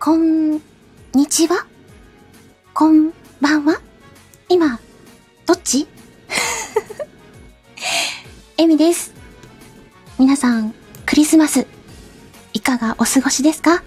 [0.00, 0.52] こん
[1.12, 1.66] にちは？
[2.72, 3.80] こんばんは？
[4.48, 4.78] 今、
[5.44, 5.88] どっち？
[8.56, 9.12] エミです。
[10.16, 10.72] 皆さん、
[11.04, 11.66] クリスマス、
[12.52, 13.82] いかがお過ごしですか？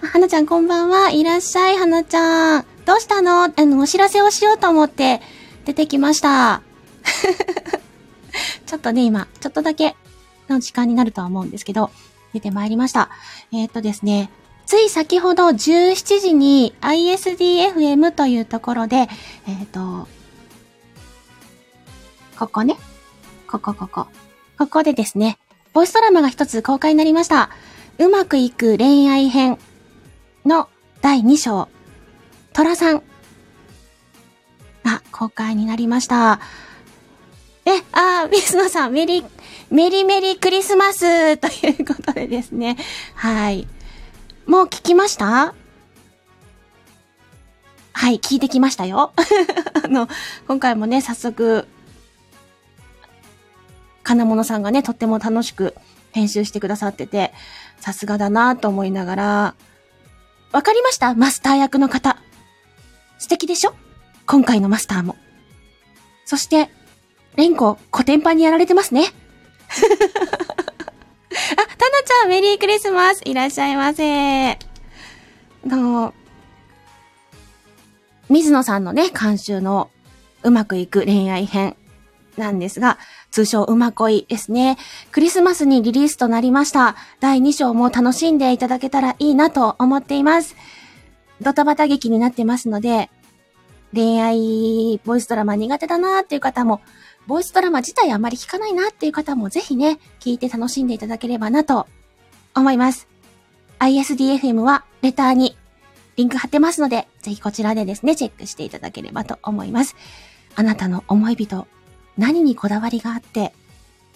[0.00, 1.10] はなちゃんこんばんは。
[1.10, 2.66] いらっしゃい、はなちゃん。
[2.86, 3.42] どうしたの？
[3.44, 5.20] あの、お知らせをしようと思って
[5.64, 6.62] 出てきました。
[8.64, 9.96] ちょっとね、今、ちょっとだけ
[10.48, 11.90] の時間になるとは思うんですけど、
[12.32, 13.10] 出てまいりました。
[13.52, 14.30] えーっとですね、
[14.66, 20.08] つい先ほど17時に ISDFM というところで、えーっと、
[22.38, 22.76] ここね。
[23.46, 24.06] ここここ。
[24.58, 25.38] ここでですね、
[25.72, 27.50] ボイスドラマが一つ公開になりました。
[27.98, 29.58] うまくいく恋愛編
[30.44, 30.68] の
[31.00, 31.68] 第2章、
[32.52, 33.02] トラさん
[34.84, 36.40] が公開になりました。
[37.64, 39.24] え、あー、水野さん、メリ、
[39.70, 42.76] メリメリクリスマスということでですね。
[43.14, 43.68] はい。
[44.46, 45.54] もう聞きました？
[47.94, 49.12] はい、聞いてきましたよ。
[49.84, 50.08] あの、
[50.48, 51.66] 今回もね、早速、
[54.02, 55.74] 金物さんがね、とっても楽しく
[56.10, 57.32] 編集してくださってて、
[57.78, 59.54] さすがだなと思いながら、
[60.50, 61.14] わかりました？
[61.14, 62.18] マスター役の方。
[63.18, 63.74] 素敵でしょ？
[64.26, 65.16] 今回のマスターも。
[66.24, 66.70] そして、
[67.36, 69.04] レンコ、コテンパンにやられてますね。
[72.26, 74.52] メリークリスマスいらっしゃいませ。
[74.52, 74.56] あ
[75.64, 76.14] の、
[78.28, 79.90] 水野さんのね、監修の
[80.42, 81.76] うまくいく恋愛編
[82.36, 82.98] なんですが、
[83.30, 84.78] 通称うま恋ですね。
[85.10, 86.96] クリスマスにリリースとなりました。
[87.20, 90.56] 第2章も楽しんでいただけたらいいなと思っています。
[91.40, 93.10] ドタバタ劇になってますので、
[93.94, 96.80] 恋愛ボイスドラマ苦手だなーっていう方も、
[97.26, 101.86] ボイスドラマ自体あまり聞かないなっていう方もぜひね、聞いて楽しんでいただければなと
[102.54, 103.08] 思います。
[103.78, 105.56] ISDFM はレターに
[106.16, 109.96] リンク貼ってますので、ぜひこちらでですね、チェックしていただければと思います。
[110.54, 111.66] あなたの思い人、
[112.16, 113.52] 何にこだわりがあって、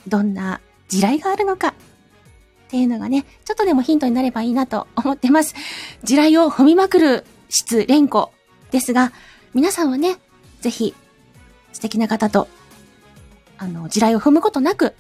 [0.07, 1.75] どんな地雷があるのか、
[2.67, 5.55] っていうのがね、ちょっとでもヒントになればいいなと思ってます。
[6.03, 8.33] 地雷を踏みまくる質連呼
[8.71, 9.13] ですが、
[9.55, 10.19] 皆さんはね、
[10.61, 10.95] ぜひ
[11.73, 12.49] 素敵な方と、
[13.57, 14.95] あの、地雷を踏むことなく、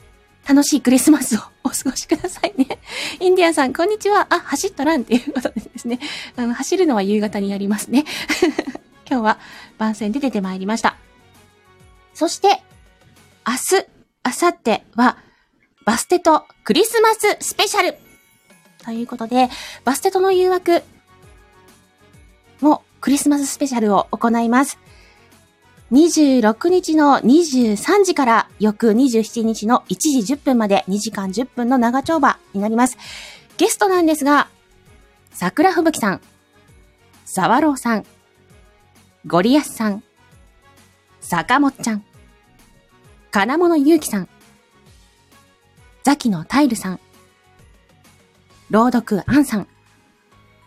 [0.48, 2.78] 楽しいクリスマスをお過ごしくださいね。
[3.18, 4.28] インディアンさん、こんにちは。
[4.30, 5.98] あ、走っとらんっていうことでですね。
[6.36, 8.04] あの、走るのは夕方にやりますね。
[9.10, 9.38] 今日は
[9.76, 10.96] 番宣で出てまいりました。
[12.14, 12.62] そして、
[13.44, 13.86] 明日、
[14.24, 15.18] 明後日は、
[15.84, 17.98] バステとクリスマススペシャル
[18.84, 19.50] ということで、
[19.84, 20.84] バステとの誘惑
[22.60, 24.78] もクリスマススペシャルを行います。
[25.92, 32.98] 26日の23時から翌27日の1時10分まで2時間10分の長丁場になります。
[33.56, 34.48] ゲストなんですが、
[35.30, 36.20] 桜吹雪さん、
[37.24, 38.04] 沢朗さん、
[39.26, 40.02] ゴリアスさん、
[41.20, 42.04] 坂本ちゃん、
[43.30, 44.28] 金物ゆうきさん、
[46.02, 47.00] ザキのタイルさん、
[48.70, 49.68] 朗読アンさん、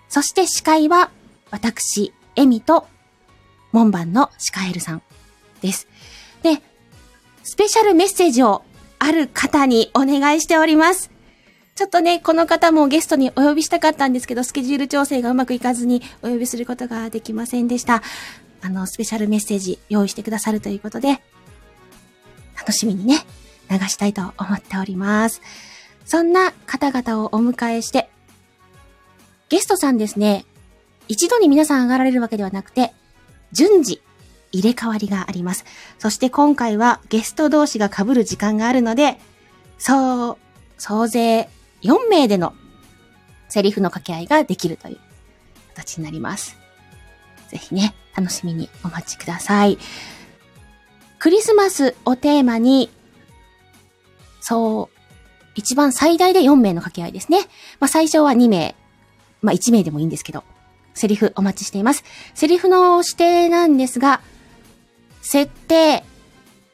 [0.07, 1.11] そして司会は
[1.51, 2.87] 私、エミと
[3.73, 5.01] 門番のシカエルさん
[5.61, 5.87] です。
[6.43, 6.61] で、
[7.43, 8.63] スペシャルメッセージを
[8.99, 11.11] ある方にお願いしております。
[11.75, 18.03] ちょっとね、この方もゲストにお呼びしたかったんですけど、スケジュール調整がうまくいかずにお呼びすることができませんでした。
[18.61, 21.21] あの、スペシャルメッセージ用意してくださるということで、
[22.57, 23.25] 楽しみにね、
[23.69, 25.41] 流したいと思っております。
[26.05, 28.09] そんな方々をお迎えして、
[29.47, 30.45] ゲストさんですね、
[31.07, 32.93] 一度に皆さん上がられるわけではなくて、
[33.53, 34.01] 順次
[34.51, 35.65] 入れ替わりがあります。
[35.97, 39.19] そして今回はゲスト同士が被る時間があるので、
[39.77, 40.37] そう、
[40.77, 41.49] 総勢
[41.81, 42.53] 4名での
[43.47, 44.97] セリフの掛け合いができるという
[45.75, 46.57] 形になります。
[47.49, 49.77] ぜひね、楽しみにお待ちください。
[51.17, 52.89] クリスマスをテーマに、
[54.41, 54.97] そう、
[55.55, 57.39] 一番最大で4名の掛け合いですね。
[57.79, 58.75] まあ最初は2名、
[59.41, 60.43] まあ1名でもいいんですけど、
[60.93, 62.03] セリフお待ちしています。
[62.33, 64.21] セリフの指定なんですが、
[65.21, 66.03] 設定、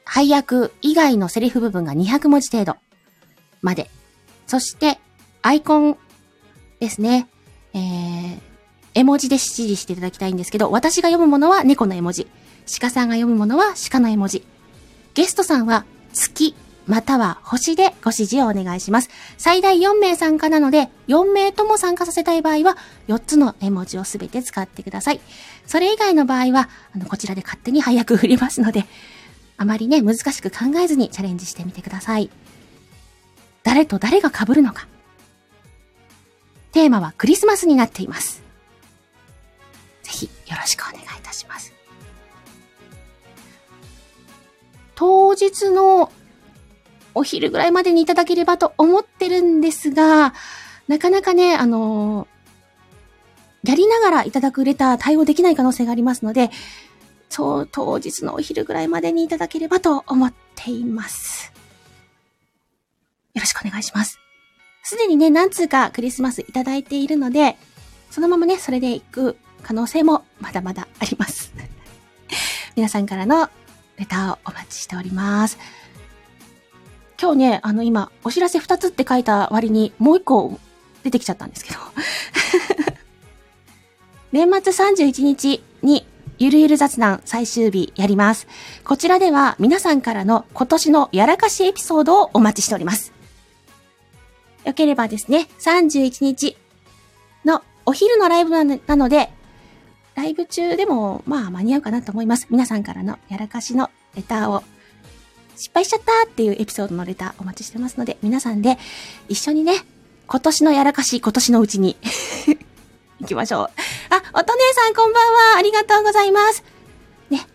[0.04, 2.76] 配役以外のセリフ部分が200文字程度
[3.62, 3.90] まで。
[4.46, 4.98] そして、
[5.42, 5.96] アイコン
[6.80, 7.28] ですね。
[7.74, 8.40] えー、
[8.94, 12.28] 絵文字で指示していただきたいんですけど、私が読むものは猫の絵文字。
[12.80, 14.44] 鹿さんが読むものは鹿の絵文字。
[15.14, 16.54] ゲストさんは月、
[16.86, 19.10] または星でご指示をお願いします。
[19.38, 22.76] 最大4名参加なので、4名とも参加させたい場合は、
[23.08, 25.20] 4つの絵文字をすべて使ってください。
[25.66, 28.86] それ以外の場合は、あの、こちらで勝手に配役振りますので、
[29.56, 32.30] あまりね、難しく考えずにチャレンジしてみてください。
[33.64, 34.86] 誰と誰が被るのか。
[36.70, 38.42] テーマはクリスマスになっています。
[40.02, 41.72] ぜひよろしくお願いいたします。
[44.94, 46.12] 当日の
[47.16, 50.34] お昼ぐらいまでにいただければと思ってるんですが、
[50.86, 52.28] なかなかね、あの
[53.64, 56.50] やりながらいただくレター対応できない可能性がありますので、
[57.28, 61.52] そう、当日のお昼ぐらいまでにいただければと思っています。
[63.34, 64.20] よろしくお願いします。
[64.84, 67.56] すでにね、何通かクリスマスいただいているので、
[68.10, 71.52] そのままね、それで行く可能性もまだまだあります。
[72.76, 73.48] 皆さんからの
[73.96, 75.58] レターをお待ちしております。
[77.20, 80.58] 今日ね、あの今、お知らせ2つって書いた割にもう1個
[81.02, 81.78] 出てきちゃったんですけど。
[84.32, 86.06] 年末31日に
[86.38, 88.46] ゆるゆる雑談最終日やります。
[88.84, 93.12] こちらでは皆さんからの今年のやらかしエピソードをお待ちしております。
[94.64, 96.56] よければですね、31日
[97.44, 99.30] のお昼のライブなので、
[100.16, 102.46] ライブ中でもまあ間に合うかなと思います。
[102.50, 104.62] 皆さんからのやらかしのレターを
[105.56, 108.78] 失敗しちゃったっていうエピソードのレターお待ちしてますので、皆さんで
[109.28, 109.72] 一緒にね、
[110.26, 111.96] 今年のやらかし今年のうちに
[113.20, 113.70] 行きましょう。
[114.10, 115.58] あ、おと姉さんこんばんは。
[115.58, 116.62] ありがとうございます。
[117.30, 117.46] ね。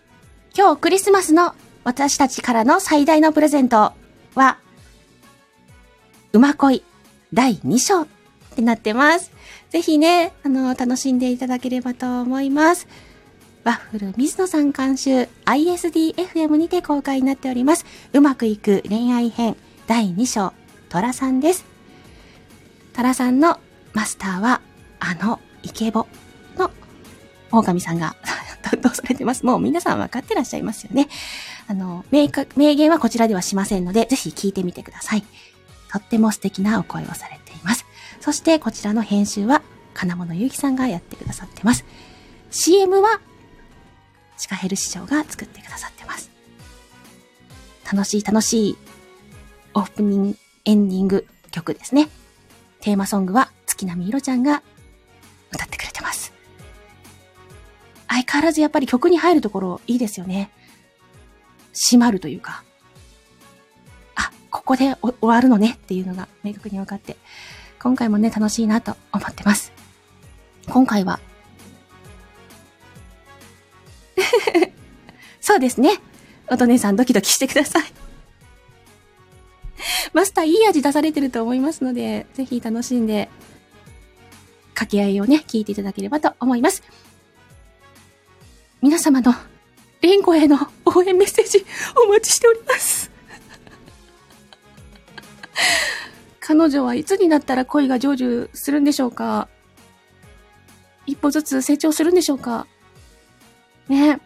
[0.56, 1.54] 今日クリスマスの
[1.84, 3.92] 私たちからの最大のプレゼント
[4.34, 4.58] は、
[6.32, 6.82] 馬恋
[7.32, 8.06] 第2章っ
[8.56, 9.30] てなってます。
[9.70, 12.86] ぜひね、あの、楽しんでいただければと思います。
[13.64, 17.86] ワッフル水野さん監修 ISDFM にて公開になっております。
[18.12, 19.56] うまくいく恋愛編
[19.86, 20.52] 第2章、
[20.88, 21.64] トラさんです。
[22.92, 23.60] トラさんの
[23.92, 24.60] マスターは、
[24.98, 26.08] あの、イケボ
[26.58, 26.72] の
[27.52, 28.16] 狼さんが
[28.62, 29.46] 担当されてます。
[29.46, 31.08] もう皆さん分かってらっしゃいますよね。
[31.68, 35.24] あの、明明言はこちらではしませんので、ぜひ聞いてみてください。
[35.92, 37.86] とっても素敵なお声をされています。
[38.20, 39.62] そしてこちらの編集は、
[39.94, 41.84] 金物ゆうきさんがやってくださってます。
[42.50, 43.20] CM は、
[44.42, 46.28] シカヘル師匠が作ってくださってます。
[47.84, 48.78] 楽しい楽しい
[49.72, 52.08] オープニング、エンディング曲ですね。
[52.80, 54.64] テーマソングは月並みいろちゃんが
[55.52, 56.32] 歌ってくれてます。
[58.08, 60.50] 相変わらずやっぱり曲に入るところいいですよね。
[61.72, 62.64] 閉まるというか、
[64.16, 67.16] あ、ここで終わるのねっていうのが明確に分かって、
[67.80, 69.72] 今回もね、楽しいなと思ってます。
[70.68, 71.20] 今回は、
[75.52, 75.98] そうですね。
[76.48, 77.82] おとねさんドキドキしてください。
[80.14, 83.28] マスターいい味出されてると思いますので、ぜひ楽しんで
[84.72, 86.82] 掛け合いをね、聞いていただければと思います。
[88.80, 89.34] 皆様の、
[90.00, 90.56] レンコへの
[90.86, 91.66] 応援メッセージ
[92.02, 93.10] お待ちしております。
[96.40, 99.48] 彼女はいつになったら恋が成就するんでしょうか？
[101.04, 102.66] 一歩ずつ成長するんでしょうか？
[103.90, 104.18] ね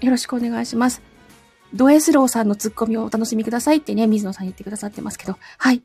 [0.00, 1.02] よろしくお願いします。
[1.74, 5.82] ド S ローさんのツッコミをお楽しみくださいってね、水野さん言ってくださってますけど、はい。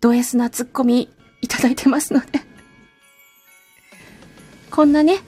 [0.00, 2.40] ド S なツッコミいただいてますので
[4.70, 5.18] こんなね、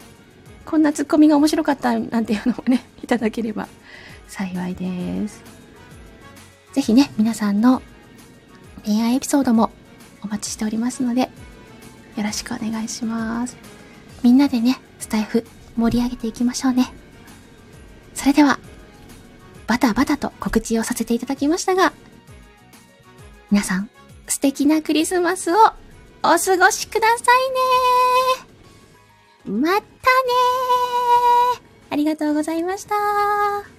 [0.65, 3.69] こんなツッコミが面白かったなんていうのもね、いただければ
[4.29, 5.43] 幸いです。
[6.73, 7.83] ぜひね、皆さんの
[8.85, 9.71] 恋愛エピソードも
[10.23, 11.31] お待ちしておりますので、
[12.17, 13.57] よろしくお願いします。
[14.23, 15.45] みんなでね、スタイフ
[15.77, 16.93] 盛り上げていきましょうね。
[18.27, 18.59] それでは、
[19.69, 21.93] バタバタと告知をさせていただきましたが、
[23.53, 23.89] 皆さん、
[24.27, 25.63] 素敵なクリスマスをお
[26.23, 27.25] 過ごしくださ
[29.47, 29.61] いね。
[29.61, 29.87] またね
[31.89, 33.76] ありがとうございました。